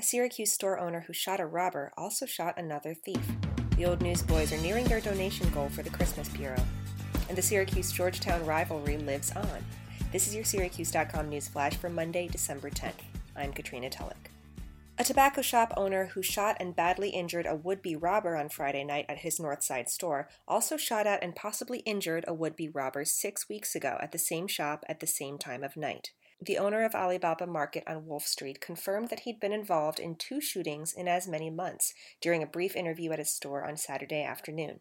A 0.00 0.02
Syracuse 0.02 0.50
store 0.50 0.78
owner 0.78 1.00
who 1.00 1.12
shot 1.12 1.40
a 1.40 1.46
robber 1.46 1.92
also 1.94 2.24
shot 2.24 2.54
another 2.56 2.94
thief. 2.94 3.20
The 3.76 3.84
Old 3.84 4.00
Newsboys 4.00 4.50
are 4.50 4.62
nearing 4.62 4.86
their 4.86 5.02
donation 5.02 5.50
goal 5.50 5.68
for 5.68 5.82
the 5.82 5.90
Christmas 5.90 6.26
Bureau. 6.30 6.64
And 7.28 7.36
the 7.36 7.42
Syracuse 7.42 7.92
Georgetown 7.92 8.46
rivalry 8.46 8.96
lives 8.96 9.30
on. 9.32 9.62
This 10.10 10.26
is 10.26 10.34
your 10.34 10.44
Syracuse.com 10.44 11.28
news 11.28 11.48
flash 11.48 11.76
for 11.76 11.90
Monday, 11.90 12.28
December 12.28 12.70
10th. 12.70 12.94
I'm 13.36 13.52
Katrina 13.52 13.90
Tulloch. 13.90 14.30
A 14.96 15.04
tobacco 15.04 15.42
shop 15.42 15.74
owner 15.76 16.06
who 16.06 16.22
shot 16.22 16.56
and 16.58 16.74
badly 16.74 17.10
injured 17.10 17.44
a 17.44 17.54
would 17.54 17.82
be 17.82 17.94
robber 17.94 18.36
on 18.36 18.48
Friday 18.48 18.84
night 18.84 19.04
at 19.06 19.18
his 19.18 19.38
Northside 19.38 19.90
store 19.90 20.30
also 20.48 20.78
shot 20.78 21.06
at 21.06 21.22
and 21.22 21.36
possibly 21.36 21.80
injured 21.80 22.24
a 22.26 22.32
would 22.32 22.56
be 22.56 22.70
robber 22.70 23.04
six 23.04 23.50
weeks 23.50 23.74
ago 23.74 23.98
at 24.00 24.12
the 24.12 24.18
same 24.18 24.48
shop 24.48 24.82
at 24.88 25.00
the 25.00 25.06
same 25.06 25.36
time 25.36 25.62
of 25.62 25.76
night. 25.76 26.12
The 26.42 26.56
owner 26.56 26.84
of 26.84 26.94
Alibaba 26.94 27.46
Market 27.46 27.84
on 27.86 28.06
Wolf 28.06 28.26
Street 28.26 28.62
confirmed 28.62 29.10
that 29.10 29.20
he'd 29.20 29.40
been 29.40 29.52
involved 29.52 30.00
in 30.00 30.14
two 30.14 30.40
shootings 30.40 30.94
in 30.94 31.06
as 31.06 31.28
many 31.28 31.50
months 31.50 31.92
during 32.22 32.42
a 32.42 32.46
brief 32.46 32.74
interview 32.74 33.12
at 33.12 33.18
his 33.18 33.30
store 33.30 33.66
on 33.66 33.76
Saturday 33.76 34.22
afternoon. 34.22 34.80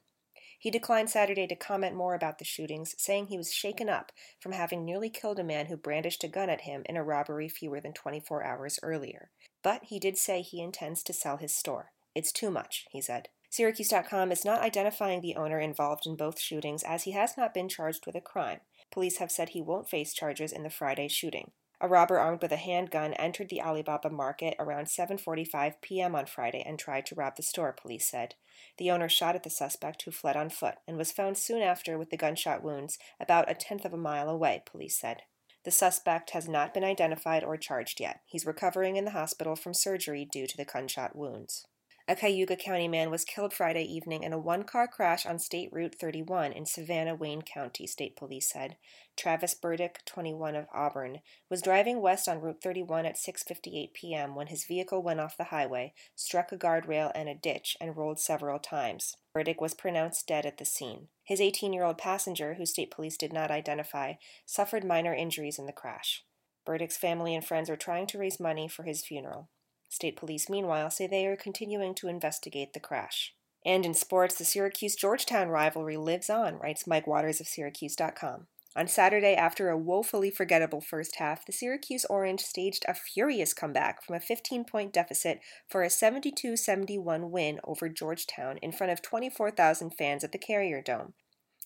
He 0.57 0.71
declined 0.71 1.09
Saturday 1.09 1.47
to 1.47 1.55
comment 1.55 1.95
more 1.95 2.15
about 2.15 2.37
the 2.37 2.45
shootings, 2.45 2.95
saying 2.97 3.27
he 3.27 3.37
was 3.37 3.53
shaken 3.53 3.89
up 3.89 4.11
from 4.39 4.53
having 4.53 4.85
nearly 4.85 5.09
killed 5.09 5.39
a 5.39 5.43
man 5.43 5.65
who 5.65 5.75
brandished 5.75 6.23
a 6.23 6.29
gun 6.29 6.49
at 6.49 6.61
him 6.61 6.83
in 6.85 6.95
a 6.95 7.03
robbery 7.03 7.49
fewer 7.49 7.81
than 7.81 7.93
24 7.93 8.43
hours 8.43 8.79
earlier. 8.81 9.29
But 9.61 9.85
he 9.85 9.99
did 9.99 10.17
say 10.17 10.41
he 10.41 10.61
intends 10.61 11.03
to 11.03 11.13
sell 11.13 11.37
his 11.37 11.55
store. 11.55 11.91
It's 12.15 12.31
too 12.31 12.51
much, 12.51 12.85
he 12.91 13.01
said. 13.01 13.27
Syracuse.com 13.49 14.31
is 14.31 14.45
not 14.45 14.61
identifying 14.61 15.21
the 15.21 15.35
owner 15.35 15.59
involved 15.59 16.05
in 16.05 16.15
both 16.15 16.39
shootings 16.39 16.83
as 16.83 17.03
he 17.03 17.11
has 17.11 17.35
not 17.35 17.53
been 17.53 17.67
charged 17.67 18.05
with 18.05 18.15
a 18.15 18.21
crime. 18.21 18.59
Police 18.91 19.17
have 19.17 19.31
said 19.31 19.49
he 19.49 19.61
won't 19.61 19.89
face 19.89 20.13
charges 20.13 20.51
in 20.51 20.63
the 20.63 20.69
Friday 20.69 21.07
shooting. 21.07 21.51
A 21.81 21.87
robber 21.87 22.19
armed 22.19 22.41
with 22.41 22.51
a 22.51 22.57
handgun 22.57 23.13
entered 23.13 23.49
the 23.49 23.61
Alibaba 23.61 24.09
market 24.09 24.55
around 24.59 24.87
7:45 24.87 25.75
p.m. 25.81 26.13
on 26.13 26.25
Friday 26.25 26.61
and 26.65 26.77
tried 26.77 27.05
to 27.05 27.15
rob 27.15 27.37
the 27.37 27.43
store, 27.43 27.71
police 27.71 28.05
said. 28.05 28.35
The 28.77 28.91
owner 28.91 29.07
shot 29.07 29.35
at 29.35 29.43
the 29.43 29.49
suspect 29.49 30.01
who 30.01 30.11
fled 30.11 30.35
on 30.35 30.49
foot 30.49 30.75
and 30.87 30.97
was 30.97 31.13
found 31.13 31.37
soon 31.37 31.61
after 31.61 31.97
with 31.97 32.09
the 32.09 32.17
gunshot 32.17 32.61
wounds 32.61 32.99
about 33.19 33.49
a 33.49 33.53
tenth 33.53 33.85
of 33.85 33.93
a 33.93 33.97
mile 33.97 34.29
away, 34.29 34.63
police 34.65 34.99
said. 34.99 35.21
The 35.63 35.71
suspect 35.71 36.31
has 36.31 36.49
not 36.49 36.73
been 36.73 36.83
identified 36.83 37.43
or 37.43 37.55
charged 37.55 37.99
yet. 37.99 38.21
He's 38.25 38.45
recovering 38.45 38.97
in 38.97 39.05
the 39.05 39.11
hospital 39.11 39.55
from 39.55 39.73
surgery 39.73 40.25
due 40.25 40.47
to 40.47 40.57
the 40.57 40.65
gunshot 40.65 41.15
wounds. 41.15 41.65
A 42.09 42.15
Cayuga 42.15 42.55
County 42.55 42.87
man 42.87 43.11
was 43.11 43.23
killed 43.23 43.53
Friday 43.53 43.83
evening 43.83 44.23
in 44.23 44.33
a 44.33 44.39
one 44.39 44.63
car 44.63 44.87
crash 44.87 45.27
on 45.27 45.37
State 45.37 45.69
Route 45.71 45.93
31 45.93 46.51
in 46.53 46.65
Savannah, 46.65 47.13
Wayne 47.13 47.43
County, 47.43 47.85
state 47.85 48.15
police 48.15 48.49
said. 48.49 48.77
Travis 49.15 49.53
Burdick, 49.53 49.99
21 50.07 50.55
of 50.55 50.65
Auburn, 50.73 51.19
was 51.51 51.61
driving 51.61 52.01
west 52.01 52.27
on 52.27 52.41
Route 52.41 52.63
31 52.63 53.05
at 53.05 53.15
6:58 53.15 53.93
p.m. 53.93 54.33
when 54.33 54.47
his 54.47 54.65
vehicle 54.65 55.03
went 55.03 55.19
off 55.19 55.37
the 55.37 55.53
highway, 55.53 55.93
struck 56.15 56.51
a 56.51 56.57
guardrail 56.57 57.11
and 57.13 57.29
a 57.29 57.35
ditch, 57.35 57.77
and 57.79 57.95
rolled 57.95 58.19
several 58.19 58.57
times. 58.57 59.15
Burdick 59.31 59.61
was 59.61 59.75
pronounced 59.75 60.25
dead 60.25 60.47
at 60.47 60.57
the 60.57 60.65
scene. 60.65 61.09
His 61.23 61.39
18-year-old 61.39 61.99
passenger, 61.99 62.55
who 62.55 62.65
state 62.65 62.89
police 62.89 63.17
did 63.17 63.33
not 63.33 63.51
identify, 63.51 64.13
suffered 64.47 64.83
minor 64.83 65.13
injuries 65.13 65.59
in 65.59 65.67
the 65.67 65.71
crash. 65.71 66.23
Burdick's 66.65 66.97
family 66.97 67.35
and 67.35 67.45
friends 67.45 67.69
are 67.69 67.77
trying 67.77 68.07
to 68.07 68.17
raise 68.17 68.39
money 68.39 68.67
for 68.67 68.81
his 68.81 69.05
funeral. 69.05 69.49
State 69.89 70.15
police, 70.15 70.49
meanwhile, 70.49 70.89
say 70.89 71.07
they 71.07 71.25
are 71.25 71.35
continuing 71.35 71.93
to 71.95 72.07
investigate 72.07 72.73
the 72.73 72.79
crash. 72.79 73.33
And 73.65 73.85
in 73.85 73.93
sports, 73.93 74.35
the 74.35 74.45
Syracuse 74.45 74.95
Georgetown 74.95 75.49
rivalry 75.49 75.97
lives 75.97 76.29
on, 76.29 76.57
writes 76.59 76.87
Mike 76.87 77.07
Waters 77.07 77.41
of 77.41 77.47
Syracuse.com. 77.47 78.47
On 78.75 78.87
Saturday, 78.87 79.33
after 79.33 79.69
a 79.69 79.77
woefully 79.77 80.29
forgettable 80.29 80.79
first 80.79 81.15
half, 81.15 81.45
the 81.45 81.51
Syracuse 81.51 82.05
Orange 82.05 82.41
staged 82.41 82.85
a 82.87 82.93
furious 82.93 83.53
comeback 83.53 84.03
from 84.03 84.15
a 84.15 84.19
15 84.19 84.63
point 84.63 84.93
deficit 84.93 85.41
for 85.67 85.81
a 85.81 85.89
72 85.89 86.55
71 86.55 87.31
win 87.31 87.59
over 87.63 87.89
Georgetown 87.89 88.57
in 88.61 88.71
front 88.71 88.93
of 88.93 89.01
24,000 89.01 89.89
fans 89.89 90.23
at 90.23 90.31
the 90.31 90.37
Carrier 90.37 90.81
Dome. 90.81 91.13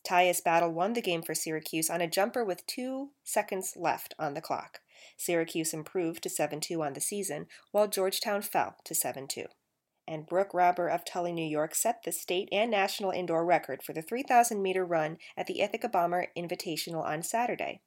Tyus 0.07 0.43
Battle 0.43 0.71
won 0.71 0.93
the 0.93 1.01
game 1.01 1.21
for 1.21 1.35
Syracuse 1.35 1.89
on 1.89 2.01
a 2.01 2.09
jumper 2.09 2.43
with 2.43 2.65
two 2.67 3.11
seconds 3.23 3.73
left 3.75 4.13
on 4.17 4.33
the 4.33 4.41
clock. 4.41 4.79
Syracuse 5.17 5.73
improved 5.73 6.23
to 6.23 6.29
7 6.29 6.59
2 6.59 6.81
on 6.81 6.93
the 6.93 7.01
season, 7.01 7.47
while 7.71 7.87
Georgetown 7.87 8.41
fell 8.41 8.75
to 8.85 8.95
7 8.95 9.27
2. 9.27 9.45
And 10.07 10.25
Brooke 10.25 10.53
Robber 10.53 10.87
of 10.87 11.05
Tully, 11.05 11.31
New 11.31 11.45
York 11.45 11.75
set 11.75 12.03
the 12.03 12.11
state 12.11 12.49
and 12.51 12.69
national 12.69 13.11
indoor 13.11 13.45
record 13.45 13.83
for 13.83 13.93
the 13.93 14.01
3,000 14.01 14.61
meter 14.61 14.85
run 14.85 15.17
at 15.37 15.47
the 15.47 15.61
Ithaca 15.61 15.87
Bomber 15.87 16.27
Invitational 16.37 17.03
on 17.03 17.23
Saturday. 17.23 17.81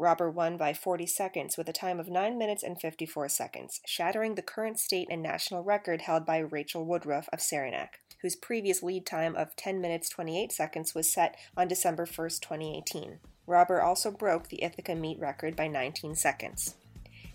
Robber 0.00 0.30
won 0.30 0.56
by 0.56 0.72
40 0.72 1.06
seconds 1.06 1.58
with 1.58 1.68
a 1.68 1.74
time 1.74 2.00
of 2.00 2.08
9 2.08 2.38
minutes 2.38 2.62
and 2.62 2.80
54 2.80 3.28
seconds, 3.28 3.80
shattering 3.86 4.34
the 4.34 4.42
current 4.42 4.78
state 4.78 5.08
and 5.10 5.22
national 5.22 5.62
record 5.62 6.02
held 6.02 6.24
by 6.24 6.38
Rachel 6.38 6.86
Woodruff 6.86 7.28
of 7.34 7.42
Saranac, 7.42 7.98
whose 8.22 8.34
previous 8.34 8.82
lead 8.82 9.04
time 9.04 9.36
of 9.36 9.54
10 9.56 9.78
minutes 9.78 10.08
28 10.08 10.52
seconds 10.52 10.94
was 10.94 11.12
set 11.12 11.36
on 11.54 11.68
December 11.68 12.06
1, 12.06 12.28
2018. 12.40 13.18
Robber 13.50 13.82
also 13.82 14.12
broke 14.12 14.48
the 14.48 14.62
Ithaca 14.62 14.94
meet 14.94 15.18
record 15.18 15.56
by 15.56 15.66
19 15.66 16.14
seconds. 16.14 16.76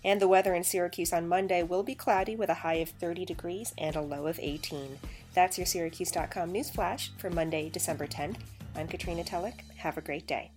And 0.04 0.22
the 0.22 0.28
weather 0.28 0.54
in 0.54 0.64
Syracuse 0.64 1.12
on 1.12 1.28
Monday 1.28 1.62
will 1.62 1.84
be 1.84 1.94
cloudy 1.94 2.36
with 2.36 2.50
a 2.50 2.62
high 2.64 2.76
of 2.76 2.90
30 2.90 3.26
degrees 3.26 3.74
and 3.78 3.96
a 3.96 4.02
low 4.02 4.28
of 4.28 4.40
18. 4.40 4.98
That's 5.34 5.58
your 5.58 5.66
Syracuse.com 5.68 6.52
news 6.52 6.70
flash 6.70 7.12
for 7.18 7.30
Monday, 7.30 7.70
December 7.70 8.08
10th. 8.08 8.38
I'm 8.76 8.88
Katrina 8.88 9.24
Tulloch. 9.26 9.62
Have 9.78 9.98
a 9.98 10.02
great 10.02 10.26
day. 10.26 10.52